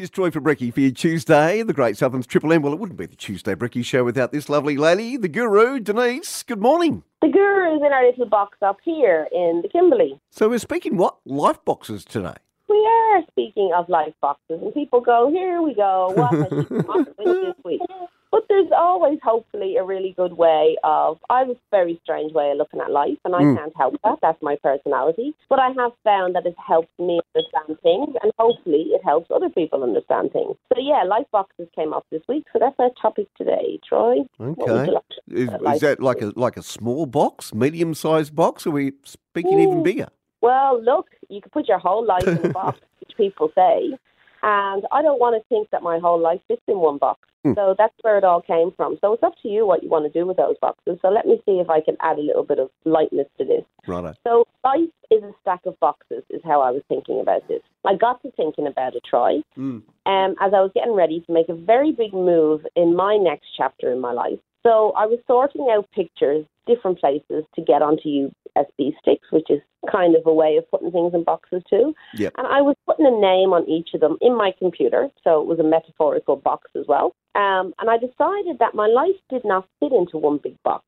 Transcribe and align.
It's 0.00 0.08
Troy 0.08 0.30
for 0.30 0.40
Brekkie 0.40 0.72
for 0.72 0.80
your 0.80 0.92
Tuesday, 0.92 1.62
the 1.62 1.74
Great 1.74 1.94
Southern's 1.98 2.26
Triple 2.26 2.54
M. 2.54 2.62
Well, 2.62 2.72
it 2.72 2.78
wouldn't 2.78 2.98
be 2.98 3.04
the 3.04 3.16
Tuesday 3.16 3.54
Brekkie 3.54 3.84
show 3.84 4.02
without 4.02 4.32
this 4.32 4.48
lovely 4.48 4.78
lady, 4.78 5.18
the 5.18 5.28
guru, 5.28 5.78
Denise. 5.78 6.42
Good 6.42 6.58
morning. 6.58 7.02
The 7.20 7.28
guru's 7.28 7.82
in 7.84 7.92
our 7.92 8.06
little 8.06 8.24
box 8.24 8.56
up 8.62 8.78
here 8.82 9.28
in 9.30 9.60
the 9.62 9.68
Kimberley. 9.68 10.18
So 10.30 10.48
we're 10.48 10.58
speaking 10.58 10.96
what? 10.96 11.18
Life 11.26 11.62
boxes 11.66 12.06
today. 12.06 12.36
We 12.66 12.76
are 12.76 13.22
speaking 13.30 13.72
of 13.76 13.90
life 13.90 14.14
boxes, 14.22 14.62
and 14.62 14.72
people 14.72 15.02
go, 15.02 15.30
here 15.30 15.60
we 15.60 15.74
go, 15.74 16.14
what 16.14 16.32
has 16.32 16.48
she 16.68 16.82
come 16.82 17.06
this 17.18 17.54
week? 17.62 17.82
But 18.30 18.44
there's 18.48 18.68
always, 18.76 19.18
hopefully, 19.22 19.76
a 19.76 19.84
really 19.84 20.14
good 20.16 20.34
way 20.34 20.76
of. 20.84 21.18
I 21.28 21.40
have 21.40 21.50
a 21.50 21.56
very 21.70 22.00
strange 22.04 22.32
way 22.32 22.50
of 22.52 22.58
looking 22.58 22.80
at 22.80 22.90
life, 22.90 23.18
and 23.24 23.34
I 23.34 23.40
mm. 23.40 23.56
can't 23.56 23.76
help 23.76 23.94
that. 24.04 24.18
That's 24.22 24.40
my 24.40 24.56
personality. 24.62 25.34
But 25.48 25.58
I 25.58 25.70
have 25.76 25.92
found 26.04 26.36
that 26.36 26.46
it 26.46 26.54
helps 26.64 26.90
me 26.98 27.20
understand 27.34 27.78
things, 27.82 28.14
and 28.22 28.32
hopefully, 28.38 28.90
it 28.92 29.02
helps 29.04 29.30
other 29.34 29.48
people 29.48 29.82
understand 29.82 30.32
things. 30.32 30.56
So, 30.72 30.80
yeah, 30.80 31.02
life 31.02 31.26
boxes 31.32 31.68
came 31.74 31.92
up 31.92 32.06
this 32.10 32.22
week, 32.28 32.44
so 32.52 32.60
that's 32.60 32.76
our 32.78 32.90
topic 33.02 33.26
today, 33.36 33.80
Troy. 33.88 34.18
Okay. 34.40 34.90
like 34.90 35.02
Is, 35.28 35.48
is 35.74 35.80
that 35.80 36.00
like 36.00 36.22
a 36.22 36.32
like 36.36 36.56
a 36.56 36.62
small 36.62 37.06
box, 37.06 37.52
medium 37.52 37.94
sized 37.94 38.36
box? 38.36 38.64
Or 38.64 38.70
are 38.70 38.72
we 38.72 38.92
speaking 39.04 39.58
even 39.58 39.82
bigger? 39.82 40.08
Well, 40.40 40.82
look, 40.82 41.08
you 41.28 41.40
could 41.40 41.52
put 41.52 41.68
your 41.68 41.78
whole 41.78 42.04
life 42.06 42.26
in 42.26 42.44
a 42.46 42.48
box, 42.50 42.80
which 43.00 43.16
people 43.16 43.50
say, 43.54 43.96
and 44.42 44.84
I 44.92 45.02
don't 45.02 45.20
want 45.20 45.40
to 45.40 45.48
think 45.48 45.70
that 45.70 45.82
my 45.82 45.98
whole 45.98 46.20
life 46.20 46.40
fits 46.48 46.62
in 46.68 46.78
one 46.78 46.98
box. 46.98 47.20
Hmm. 47.44 47.54
So 47.54 47.74
that's 47.78 47.94
where 48.02 48.18
it 48.18 48.24
all 48.24 48.42
came 48.42 48.70
from. 48.76 48.98
So 49.00 49.14
it's 49.14 49.22
up 49.22 49.34
to 49.42 49.48
you 49.48 49.66
what 49.66 49.82
you 49.82 49.88
want 49.88 50.10
to 50.10 50.18
do 50.18 50.26
with 50.26 50.36
those 50.36 50.56
boxes. 50.60 50.98
So 51.00 51.08
let 51.08 51.26
me 51.26 51.40
see 51.46 51.52
if 51.52 51.70
I 51.70 51.80
can 51.80 51.96
add 52.00 52.18
a 52.18 52.22
little 52.22 52.44
bit 52.44 52.58
of 52.58 52.70
lightness 52.84 53.28
to 53.38 53.44
this. 53.44 53.64
Righto. 53.86 54.14
So 54.26 54.46
life 54.62 54.90
is 55.10 55.22
a 55.22 55.32
stack 55.40 55.60
of 55.64 55.78
boxes, 55.80 56.22
is 56.28 56.42
how 56.44 56.60
I 56.60 56.70
was 56.70 56.82
thinking 56.88 57.20
about 57.20 57.48
this. 57.48 57.62
I 57.86 57.94
got 57.94 58.22
to 58.22 58.30
thinking 58.32 58.66
about 58.66 58.94
it, 58.94 59.02
Troy, 59.08 59.42
Mm. 59.56 59.82
um, 60.06 60.34
as 60.40 60.52
I 60.52 60.60
was 60.60 60.70
getting 60.74 60.92
ready 60.94 61.20
to 61.20 61.32
make 61.32 61.48
a 61.48 61.54
very 61.54 61.92
big 61.92 62.12
move 62.12 62.66
in 62.76 62.94
my 62.94 63.16
next 63.16 63.46
chapter 63.56 63.90
in 63.90 64.00
my 64.00 64.12
life. 64.12 64.38
So 64.62 64.92
I 64.92 65.06
was 65.06 65.18
sorting 65.26 65.68
out 65.70 65.90
pictures, 65.92 66.44
different 66.66 67.00
places 67.00 67.44
to 67.54 67.62
get 67.62 67.80
onto 67.80 68.30
USB 68.56 68.92
sticks, 69.00 69.26
which 69.30 69.50
is 69.50 69.60
kind 69.90 70.14
of 70.14 70.22
a 70.26 70.32
way 70.32 70.56
of 70.56 70.70
putting 70.70 70.90
things 70.90 71.14
in 71.14 71.24
boxes 71.24 71.62
too. 71.68 71.94
Yep. 72.14 72.34
And 72.38 72.46
I 72.46 72.60
was 72.60 72.76
putting 72.86 73.06
a 73.06 73.10
name 73.10 73.52
on 73.52 73.68
each 73.68 73.90
of 73.94 74.00
them 74.00 74.16
in 74.20 74.36
my 74.36 74.52
computer, 74.58 75.08
so 75.24 75.40
it 75.40 75.46
was 75.46 75.58
a 75.58 75.64
metaphorical 75.64 76.36
box 76.36 76.70
as 76.76 76.84
well. 76.86 77.12
Um, 77.34 77.72
and 77.78 77.88
I 77.88 77.96
decided 77.96 78.58
that 78.58 78.74
my 78.74 78.86
life 78.86 79.16
did 79.28 79.44
not 79.44 79.66
fit 79.78 79.92
into 79.92 80.18
one 80.18 80.38
big 80.42 80.56
box, 80.64 80.84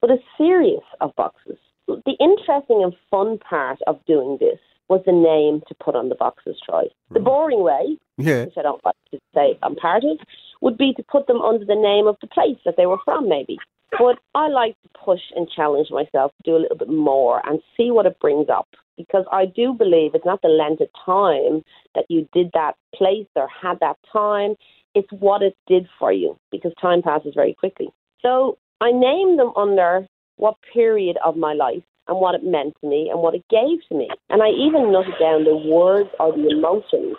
but 0.00 0.10
a 0.10 0.18
series 0.38 0.80
of 1.00 1.14
boxes. 1.16 1.58
The 1.86 2.16
interesting 2.20 2.82
and 2.82 2.94
fun 3.10 3.38
part 3.38 3.78
of 3.86 4.04
doing 4.06 4.38
this 4.40 4.58
was 4.88 5.02
the 5.06 5.12
name 5.12 5.62
to 5.68 5.74
put 5.82 5.96
on 5.96 6.08
the 6.08 6.14
boxes, 6.14 6.56
Troy. 6.64 6.84
The 7.10 7.20
boring 7.20 7.62
way 7.62 7.98
Yeah. 8.16 8.44
which 8.44 8.56
I 8.56 8.62
don't 8.62 8.84
like 8.84 8.96
to 9.12 9.18
say 9.34 9.58
I'm 9.62 9.76
part 9.76 10.04
of, 10.04 10.18
would 10.60 10.76
be 10.76 10.92
to 10.94 11.02
put 11.02 11.26
them 11.26 11.40
under 11.42 11.64
the 11.64 11.74
name 11.74 12.06
of 12.06 12.16
the 12.20 12.26
place 12.26 12.58
that 12.64 12.76
they 12.76 12.86
were 12.86 12.98
from, 13.04 13.28
maybe. 13.28 13.58
But 13.92 14.18
I 14.34 14.48
like 14.48 14.76
to 14.82 14.88
push 15.04 15.20
and 15.36 15.48
challenge 15.48 15.88
myself 15.90 16.32
to 16.32 16.50
do 16.50 16.56
a 16.56 16.62
little 16.62 16.76
bit 16.76 16.88
more 16.88 17.40
and 17.46 17.60
see 17.76 17.90
what 17.90 18.06
it 18.06 18.18
brings 18.20 18.48
up. 18.48 18.68
Because 18.96 19.24
I 19.32 19.46
do 19.46 19.72
believe 19.72 20.14
it's 20.14 20.24
not 20.24 20.42
the 20.42 20.48
length 20.48 20.80
of 20.80 20.88
time 21.04 21.62
that 21.94 22.06
you 22.08 22.28
did 22.32 22.50
that 22.54 22.74
place 22.94 23.26
or 23.34 23.48
had 23.48 23.80
that 23.80 23.96
time, 24.12 24.54
it's 24.94 25.08
what 25.10 25.42
it 25.42 25.56
did 25.66 25.88
for 25.98 26.12
you, 26.12 26.36
because 26.52 26.72
time 26.80 27.02
passes 27.02 27.34
very 27.34 27.54
quickly. 27.54 27.88
So 28.22 28.58
I 28.80 28.92
named 28.92 29.38
them 29.38 29.52
under 29.56 30.06
what 30.36 30.56
period 30.72 31.16
of 31.24 31.36
my 31.36 31.52
life 31.52 31.82
and 32.06 32.18
what 32.18 32.34
it 32.34 32.44
meant 32.44 32.74
to 32.80 32.88
me 32.88 33.08
and 33.10 33.20
what 33.20 33.34
it 33.34 33.44
gave 33.50 33.78
to 33.88 33.94
me. 33.96 34.08
And 34.30 34.42
I 34.42 34.48
even 34.50 34.92
noted 34.92 35.14
down 35.20 35.44
the 35.44 35.56
words 35.56 36.10
or 36.20 36.32
the 36.32 36.48
emotions 36.48 37.16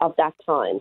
of 0.00 0.14
that 0.18 0.34
time. 0.44 0.80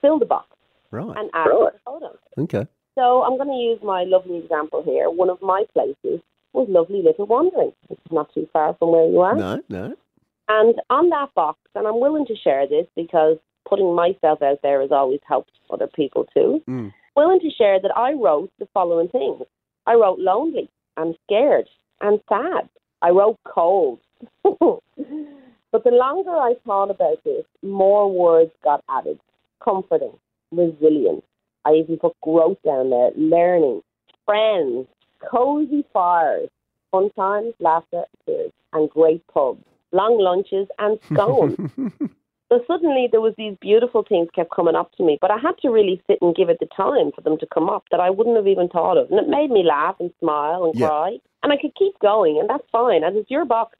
Fill 0.00 0.18
the 0.18 0.26
box 0.26 0.48
Right. 0.90 1.16
and 1.16 1.30
add 1.34 1.48
the 1.48 1.72
photos. 1.84 2.16
Okay. 2.38 2.66
So 2.94 3.22
I'm 3.22 3.36
going 3.36 3.48
to 3.48 3.54
use 3.54 3.80
my 3.82 4.04
lovely 4.04 4.38
example 4.38 4.82
here. 4.84 5.10
One 5.10 5.30
of 5.30 5.42
my 5.42 5.64
places 5.72 6.20
was 6.52 6.68
lovely 6.68 7.02
little 7.02 7.26
Wandering, 7.26 7.72
which 7.88 7.98
is 7.98 8.12
not 8.12 8.32
too 8.32 8.48
far 8.52 8.74
from 8.78 8.92
where 8.92 9.08
you 9.08 9.20
are. 9.20 9.34
No, 9.34 9.62
no. 9.68 9.94
And 10.48 10.74
on 10.90 11.08
that 11.10 11.34
box, 11.34 11.58
and 11.74 11.86
I'm 11.86 12.00
willing 12.00 12.26
to 12.26 12.36
share 12.36 12.68
this 12.68 12.86
because 12.94 13.38
putting 13.68 13.94
myself 13.94 14.42
out 14.42 14.60
there 14.62 14.80
has 14.80 14.92
always 14.92 15.20
helped 15.26 15.52
other 15.70 15.88
people 15.88 16.26
too. 16.34 16.62
Mm. 16.68 16.92
Willing 17.16 17.40
to 17.40 17.50
share 17.50 17.80
that 17.80 17.96
I 17.96 18.12
wrote 18.12 18.50
the 18.58 18.68
following 18.74 19.08
things. 19.08 19.42
I 19.86 19.94
wrote 19.94 20.18
lonely 20.18 20.68
and 20.96 21.16
scared 21.24 21.68
and 22.00 22.20
sad. 22.28 22.68
I 23.02 23.10
wrote 23.10 23.38
cold. 23.44 24.00
but 24.42 25.84
the 25.84 25.90
longer 25.90 26.30
I 26.30 26.54
thought 26.64 26.90
about 26.90 27.22
this, 27.24 27.44
more 27.62 28.10
words 28.10 28.52
got 28.62 28.84
added. 28.88 29.18
Comforting, 29.62 30.12
resilient. 30.52 31.24
I 31.64 31.72
even 31.74 31.98
put 31.98 32.14
growth 32.22 32.58
down 32.64 32.90
there, 32.90 33.10
learning, 33.16 33.82
friends, 34.24 34.86
cozy 35.30 35.84
fires, 35.92 36.48
fun 36.90 37.10
times, 37.10 37.54
laughter, 37.60 38.04
tears, 38.26 38.52
and 38.72 38.90
great 38.90 39.26
pubs, 39.28 39.64
long 39.92 40.18
lunches, 40.18 40.68
and 40.78 40.98
scones. 41.12 41.58
So 42.50 42.60
suddenly 42.66 43.08
there 43.10 43.22
was 43.22 43.34
these 43.36 43.56
beautiful 43.60 44.04
things 44.06 44.28
kept 44.34 44.54
coming 44.54 44.76
up 44.76 44.92
to 44.92 45.02
me, 45.02 45.18
but 45.20 45.30
I 45.30 45.38
had 45.38 45.56
to 45.62 45.70
really 45.70 46.00
sit 46.06 46.18
and 46.20 46.36
give 46.36 46.50
it 46.50 46.58
the 46.60 46.68
time 46.76 47.10
for 47.14 47.22
them 47.22 47.38
to 47.38 47.46
come 47.52 47.68
up 47.68 47.84
that 47.90 48.00
I 48.00 48.10
wouldn't 48.10 48.36
have 48.36 48.46
even 48.46 48.68
thought 48.68 48.98
of. 48.98 49.10
And 49.10 49.18
it 49.18 49.28
made 49.28 49.50
me 49.50 49.64
laugh 49.64 49.96
and 49.98 50.12
smile 50.20 50.64
and 50.64 50.74
Yeah. 50.74 50.86
cry. 50.86 51.18
And 51.42 51.52
I 51.52 51.56
could 51.56 51.74
keep 51.74 51.98
going, 52.00 52.38
and 52.38 52.48
that's 52.48 52.68
fine. 52.70 53.02
And 53.02 53.16
it's 53.16 53.30
your 53.30 53.44
box. 53.44 53.76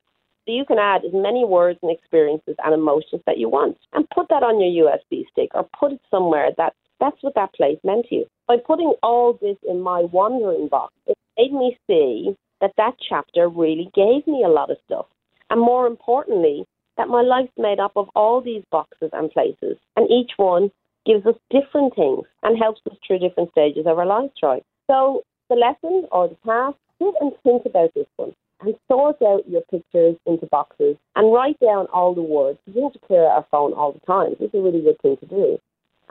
So 0.46 0.52
you 0.52 0.64
can 0.64 0.78
add 0.78 1.04
as 1.04 1.12
many 1.12 1.44
words 1.44 1.78
and 1.82 1.90
experiences 1.90 2.56
and 2.62 2.74
emotions 2.74 3.22
that 3.26 3.38
you 3.38 3.48
want 3.48 3.78
and 3.92 4.08
put 4.10 4.28
that 4.28 4.42
on 4.42 4.60
your 4.60 4.90
USB 4.90 5.26
stick 5.30 5.50
or 5.54 5.66
put 5.78 5.92
it 5.92 6.00
somewhere 6.10 6.50
that 6.58 6.74
that's 7.04 7.22
what 7.22 7.34
that 7.34 7.52
place 7.54 7.78
meant 7.84 8.06
to 8.08 8.14
you. 8.14 8.26
By 8.48 8.56
putting 8.56 8.94
all 9.02 9.38
this 9.40 9.56
in 9.68 9.80
my 9.80 10.00
Wandering 10.00 10.68
box, 10.68 10.94
it 11.06 11.16
made 11.38 11.52
me 11.52 11.78
see 11.86 12.34
that 12.60 12.72
that 12.78 12.94
chapter 13.06 13.48
really 13.48 13.90
gave 13.94 14.26
me 14.26 14.42
a 14.42 14.48
lot 14.48 14.70
of 14.70 14.78
stuff. 14.86 15.06
And 15.50 15.60
more 15.60 15.86
importantly, 15.86 16.64
that 16.96 17.08
my 17.08 17.20
life's 17.20 17.52
made 17.58 17.80
up 17.80 17.92
of 17.96 18.08
all 18.14 18.40
these 18.40 18.62
boxes 18.70 19.10
and 19.12 19.30
places, 19.30 19.76
and 19.96 20.10
each 20.10 20.32
one 20.36 20.70
gives 21.04 21.26
us 21.26 21.34
different 21.50 21.94
things 21.94 22.24
and 22.42 22.56
helps 22.56 22.80
us 22.90 22.96
through 23.06 23.18
different 23.18 23.50
stages 23.50 23.84
of 23.86 23.98
our 23.98 24.06
life, 24.06 24.30
Troy. 24.38 24.62
So 24.86 25.22
the 25.50 25.56
lesson 25.56 26.06
or 26.10 26.28
the 26.28 26.36
task, 26.46 26.78
sit 26.98 27.14
and 27.20 27.32
think 27.42 27.66
about 27.66 27.92
this 27.94 28.06
one 28.16 28.32
and 28.60 28.74
sort 28.88 29.20
out 29.20 29.48
your 29.48 29.62
pictures 29.70 30.16
into 30.26 30.46
boxes 30.46 30.96
and 31.16 31.34
write 31.34 31.58
down 31.60 31.86
all 31.92 32.14
the 32.14 32.22
words. 32.22 32.58
We 32.66 32.82
have 32.82 32.92
to 32.94 32.98
clear 33.00 33.26
out 33.26 33.36
our 33.36 33.46
phone 33.50 33.74
all 33.74 33.92
the 33.92 34.00
time. 34.06 34.36
This 34.40 34.48
is 34.48 34.54
a 34.54 34.62
really 34.62 34.80
good 34.80 35.00
thing 35.02 35.16
to 35.18 35.26
do. 35.26 35.58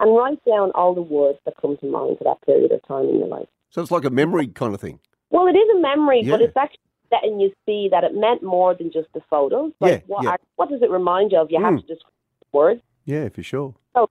And 0.03 0.15
write 0.17 0.43
down 0.45 0.71
all 0.75 0.93
the 0.93 1.01
words 1.01 1.39
that 1.45 1.53
come 1.61 1.77
to 1.77 1.85
mind 1.85 2.17
for 2.17 2.25
that 2.25 2.41
period 2.45 2.71
of 2.73 2.85
time 2.87 3.07
in 3.07 3.19
your 3.19 3.27
life. 3.27 3.47
So 3.69 3.81
it's 3.81 3.89
like 3.91 4.03
a 4.03 4.09
memory 4.09 4.47
kind 4.47 4.73
of 4.75 4.81
thing. 4.81 4.99
Well, 5.29 5.47
it 5.47 5.55
is 5.57 5.69
a 5.75 5.79
memory, 5.79 6.23
but 6.29 6.41
it's 6.41 6.55
actually 6.57 6.79
letting 7.11 7.39
you 7.39 7.51
see 7.65 7.87
that 7.89 8.03
it 8.03 8.13
meant 8.13 8.43
more 8.43 8.75
than 8.75 8.91
just 8.91 9.07
the 9.13 9.21
photos. 9.29 9.71
Like, 9.79 9.91
Yeah, 9.91 9.99
what, 10.07 10.23
yeah. 10.23 10.31
act- 10.31 10.43
what 10.57 10.69
does 10.69 10.81
it 10.81 10.89
remind 10.91 11.31
you 11.31 11.39
of? 11.39 11.49
You 11.51 11.61
have 11.63 11.75
Mm. 11.75 11.81
to 11.81 11.87
just 11.87 12.03
words, 12.51 12.81
Yeah, 13.05 13.29
for 13.29 13.43
sure. 13.43 13.73
So 13.95 14.09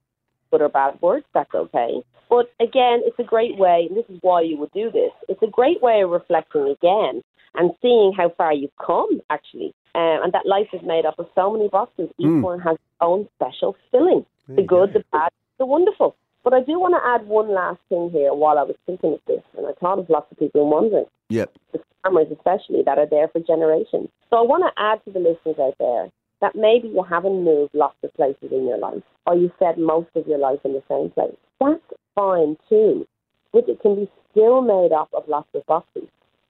good 0.50 0.62
or 0.62 0.68
bad 0.68 1.00
words, 1.02 1.24
that's 1.34 1.54
okay. 1.54 2.02
But 2.28 2.50
again, 2.60 3.02
it's 3.04 3.18
a 3.18 3.24
great 3.24 3.56
way, 3.58 3.86
and 3.88 3.96
this 3.96 4.08
is 4.08 4.18
why 4.22 4.40
you 4.42 4.56
would 4.58 4.72
do 4.72 4.90
this. 4.90 5.12
It's 5.28 5.42
a 5.42 5.46
great 5.46 5.82
way 5.82 6.00
of 6.02 6.10
reflecting 6.10 6.68
again 6.68 7.22
and 7.54 7.70
seeing 7.82 8.12
how 8.16 8.30
far 8.30 8.52
you've 8.54 8.76
come, 8.76 9.20
actually. 9.30 9.74
Um, 9.94 10.20
and 10.24 10.32
that 10.32 10.46
life 10.46 10.68
is 10.72 10.80
made 10.82 11.04
up 11.04 11.18
of 11.18 11.28
so 11.34 11.50
many 11.52 11.68
boxes. 11.68 12.08
Each 12.18 12.26
Mm. 12.26 12.42
one 12.42 12.60
has 12.60 12.74
its 12.76 12.82
own 13.02 13.28
special 13.36 13.76
filling 13.90 14.24
the 14.48 14.62
you 14.62 14.66
go. 14.66 14.86
good, 14.86 14.94
the 14.94 15.04
bad, 15.12 15.30
the 15.58 15.66
wonderful. 15.66 16.16
But 16.44 16.54
I 16.54 16.60
do 16.60 16.78
want 16.80 16.94
to 16.94 17.06
add 17.08 17.26
one 17.28 17.54
last 17.54 17.78
thing 17.88 18.10
here 18.10 18.34
while 18.34 18.58
I 18.58 18.62
was 18.64 18.74
thinking 18.86 19.12
of 19.14 19.20
this, 19.26 19.42
and 19.56 19.66
I 19.66 19.72
thought 19.80 19.98
of 20.00 20.10
lots 20.10 20.30
of 20.32 20.38
people 20.38 20.68
wondering 20.68 21.06
Yep. 21.28 21.52
the 21.72 21.80
farmers 22.02 22.26
especially 22.32 22.82
that 22.82 22.98
are 22.98 23.06
there 23.06 23.28
for 23.28 23.38
generations. 23.40 24.08
So 24.28 24.36
I 24.38 24.42
want 24.42 24.64
to 24.64 24.82
add 24.82 25.04
to 25.04 25.12
the 25.12 25.20
listeners 25.20 25.58
out 25.60 25.76
there 25.78 26.10
that 26.40 26.56
maybe 26.56 26.88
you 26.88 27.02
haven't 27.04 27.44
moved 27.44 27.72
lots 27.74 27.94
of 28.02 28.12
places 28.14 28.50
in 28.50 28.66
your 28.66 28.78
life, 28.78 29.02
or 29.26 29.36
you 29.36 29.52
spent 29.56 29.78
most 29.78 30.08
of 30.16 30.26
your 30.26 30.38
life 30.38 30.58
in 30.64 30.72
the 30.72 30.82
same 30.88 31.10
place. 31.10 31.36
That's 31.60 31.80
fine 32.16 32.56
too, 32.68 33.06
but 33.52 33.68
it 33.68 33.80
can 33.80 33.94
be 33.94 34.10
still 34.32 34.62
made 34.62 34.90
up 34.92 35.10
of 35.14 35.28
lots 35.28 35.48
of 35.54 35.64
boxes. 35.66 36.08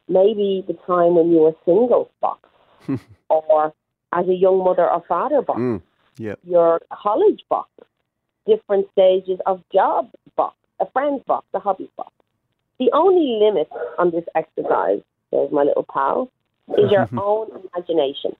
Maybe 0.08 0.64
the 0.66 0.72
time 0.86 1.14
when 1.16 1.30
you 1.30 1.40
were 1.40 1.52
single 1.66 2.10
box, 2.22 2.48
or 3.28 3.74
as 4.14 4.26
a 4.28 4.32
young 4.34 4.64
mother 4.64 4.90
or 4.90 5.02
father 5.06 5.42
box, 5.42 5.60
Mm. 5.60 5.82
Yep. 6.18 6.38
your 6.44 6.80
college 6.92 7.42
box, 7.50 7.68
different 8.46 8.86
stages 8.92 9.38
of 9.46 9.62
job 9.72 10.10
box, 10.36 10.56
a 10.80 10.86
friend's 10.90 11.22
box, 11.24 11.46
a 11.54 11.58
hobby 11.60 11.90
box. 11.96 12.12
The 12.78 12.90
only 12.92 13.38
limit 13.40 13.68
on 13.98 14.10
this 14.10 14.24
exercise, 14.34 15.00
there's 15.30 15.52
my 15.52 15.62
little 15.62 15.86
pal, 15.92 16.30
is 16.78 16.90
your 16.90 17.08
own 17.16 17.48
imagination. 17.74 18.34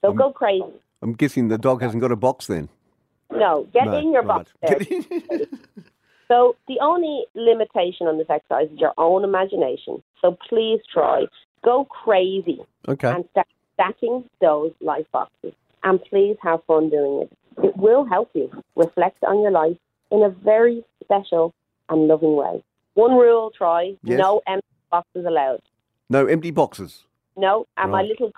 So 0.00 0.10
Um, 0.10 0.16
go 0.16 0.32
crazy. 0.32 0.64
I'm 1.02 1.14
guessing 1.14 1.48
the 1.48 1.58
dog 1.58 1.82
hasn't 1.82 2.00
got 2.00 2.12
a 2.12 2.16
box 2.16 2.46
then. 2.46 2.68
No, 3.30 3.66
get 3.72 3.86
No, 3.86 3.98
in 3.98 4.12
your 4.12 4.22
right. 4.22 4.46
box 4.46 4.52
there. 4.62 5.40
So 6.28 6.56
the 6.68 6.78
only 6.80 7.26
limitation 7.34 8.06
on 8.06 8.16
this 8.16 8.26
exercise 8.30 8.68
is 8.72 8.78
your 8.78 8.94
own 8.96 9.24
imagination. 9.24 10.02
So 10.22 10.38
please 10.48 10.80
try. 10.92 11.26
Go 11.62 11.84
crazy 11.84 12.60
okay. 12.88 13.10
and 13.10 13.24
start 13.32 13.46
stacking 13.74 14.24
those 14.40 14.72
life 14.80 15.06
boxes. 15.12 15.52
And 15.82 16.02
please 16.04 16.36
have 16.40 16.60
fun 16.66 16.88
doing 16.88 17.22
it. 17.22 17.38
It 17.62 17.76
will 17.76 18.04
help 18.04 18.30
you 18.34 18.50
reflect 18.76 19.22
on 19.24 19.40
your 19.40 19.50
life 19.50 19.76
in 20.10 20.22
a 20.22 20.28
very 20.30 20.84
special 21.02 21.52
and 21.88 22.08
loving 22.08 22.36
way. 22.36 22.62
One 22.94 23.12
rule, 23.12 23.50
Troy: 23.56 23.96
Yes. 24.02 24.18
no 24.18 24.40
empty 24.46 24.66
boxes 24.90 25.24
allowed. 25.26 25.60
No 26.08 26.26
empty 26.26 26.50
boxes. 26.50 27.04
No, 27.36 27.66
and 27.76 27.90
my 27.90 28.02
little 28.02 28.30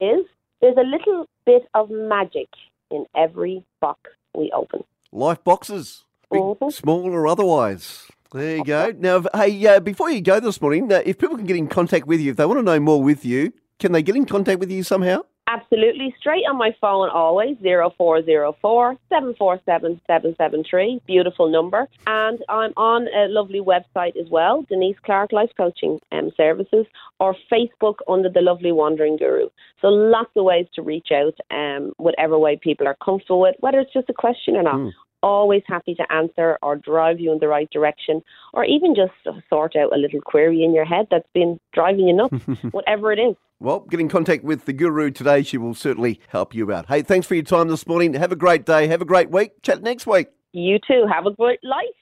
is 0.00 0.24
there's 0.60 0.76
a 0.76 0.82
little 0.82 1.26
bit 1.44 1.68
of 1.74 1.90
magic 1.90 2.48
in 2.90 3.04
every 3.16 3.64
box 3.80 4.00
we 4.34 4.50
open. 4.54 4.82
Life 5.12 5.42
boxes, 5.44 6.04
big, 6.30 6.40
Mhm. 6.40 6.72
small 6.72 7.04
or 7.14 7.26
otherwise. 7.26 8.10
There 8.32 8.56
you 8.56 8.64
go. 8.64 8.92
Now, 8.98 9.22
hey, 9.34 9.66
uh, 9.66 9.80
before 9.80 10.10
you 10.10 10.20
go 10.20 10.38
this 10.40 10.60
morning, 10.60 10.92
uh, 10.92 11.00
if 11.04 11.18
people 11.18 11.36
can 11.36 11.46
get 11.46 11.56
in 11.56 11.66
contact 11.68 12.06
with 12.06 12.20
you, 12.20 12.30
if 12.32 12.36
they 12.36 12.44
want 12.46 12.58
to 12.58 12.62
know 12.62 12.78
more 12.78 13.02
with 13.02 13.24
you, 13.24 13.52
can 13.78 13.92
they 13.92 14.02
get 14.02 14.16
in 14.16 14.26
contact 14.26 14.60
with 14.60 14.70
you 14.70 14.82
somehow? 14.82 15.22
Absolutely, 15.50 16.14
straight 16.20 16.44
on 16.48 16.58
my 16.58 16.76
phone 16.78 17.08
always, 17.08 17.56
0404 17.62 18.96
747 19.08 20.00
773. 20.06 21.00
Beautiful 21.06 21.50
number. 21.50 21.88
And 22.06 22.38
I'm 22.50 22.74
on 22.76 23.08
a 23.08 23.28
lovely 23.28 23.60
website 23.60 24.14
as 24.20 24.28
well, 24.30 24.66
Denise 24.68 24.98
Clark 25.06 25.32
Life 25.32 25.50
Coaching 25.56 26.00
um, 26.12 26.30
Services, 26.36 26.84
or 27.18 27.34
Facebook 27.50 27.94
under 28.06 28.28
the 28.28 28.42
Lovely 28.42 28.72
Wandering 28.72 29.16
Guru. 29.16 29.48
So 29.80 29.88
lots 29.88 30.30
of 30.36 30.44
ways 30.44 30.66
to 30.74 30.82
reach 30.82 31.08
out, 31.12 31.34
um, 31.50 31.94
whatever 31.96 32.38
way 32.38 32.58
people 32.62 32.86
are 32.86 32.96
comfortable 33.02 33.40
with, 33.40 33.56
whether 33.60 33.80
it's 33.80 33.92
just 33.92 34.10
a 34.10 34.14
question 34.14 34.54
or 34.54 34.62
not. 34.62 34.74
Mm. 34.74 34.92
Always 35.22 35.62
happy 35.66 35.94
to 35.96 36.12
answer 36.12 36.58
or 36.62 36.76
drive 36.76 37.18
you 37.18 37.32
in 37.32 37.38
the 37.40 37.48
right 37.48 37.68
direction, 37.70 38.22
or 38.52 38.64
even 38.64 38.94
just 38.94 39.12
sort 39.48 39.74
out 39.76 39.92
a 39.92 39.98
little 39.98 40.20
query 40.20 40.62
in 40.62 40.74
your 40.74 40.84
head 40.84 41.06
that's 41.10 41.28
been 41.34 41.58
driving 41.72 42.06
you 42.06 42.14
nuts, 42.14 42.36
whatever 42.70 43.12
it 43.12 43.18
is. 43.18 43.34
Well, 43.60 43.80
get 43.80 43.98
in 43.98 44.08
contact 44.08 44.44
with 44.44 44.66
the 44.66 44.72
guru 44.72 45.10
today. 45.10 45.42
She 45.42 45.58
will 45.58 45.74
certainly 45.74 46.20
help 46.28 46.54
you 46.54 46.72
out. 46.72 46.86
Hey, 46.86 47.02
thanks 47.02 47.26
for 47.26 47.34
your 47.34 47.42
time 47.42 47.66
this 47.66 47.86
morning. 47.88 48.14
Have 48.14 48.30
a 48.30 48.36
great 48.36 48.64
day. 48.64 48.86
Have 48.86 49.02
a 49.02 49.04
great 49.04 49.30
week. 49.30 49.60
Chat 49.62 49.82
next 49.82 50.06
week. 50.06 50.28
You 50.52 50.78
too. 50.86 51.06
Have 51.12 51.26
a 51.26 51.32
great 51.32 51.58
life. 51.64 51.97